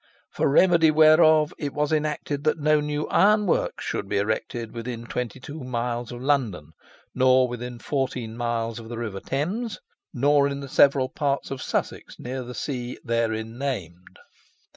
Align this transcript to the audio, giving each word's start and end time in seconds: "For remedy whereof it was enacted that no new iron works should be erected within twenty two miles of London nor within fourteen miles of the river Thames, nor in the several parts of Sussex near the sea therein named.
"For 0.31 0.49
remedy 0.49 0.89
whereof 0.89 1.53
it 1.59 1.75
was 1.75 1.91
enacted 1.91 2.43
that 2.45 2.57
no 2.57 2.79
new 2.81 3.05
iron 3.09 3.45
works 3.45 3.85
should 3.85 4.09
be 4.09 4.17
erected 4.17 4.73
within 4.73 5.05
twenty 5.05 5.39
two 5.39 5.59
miles 5.63 6.11
of 6.11 6.23
London 6.23 6.71
nor 7.13 7.47
within 7.47 7.77
fourteen 7.77 8.35
miles 8.35 8.79
of 8.79 8.89
the 8.89 8.97
river 8.97 9.19
Thames, 9.19 9.77
nor 10.11 10.47
in 10.47 10.59
the 10.59 10.67
several 10.69 11.07
parts 11.07 11.51
of 11.51 11.61
Sussex 11.61 12.15
near 12.17 12.41
the 12.41 12.55
sea 12.55 12.97
therein 13.03 13.59
named. 13.59 14.17